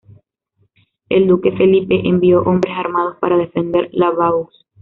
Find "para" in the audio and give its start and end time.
3.19-3.37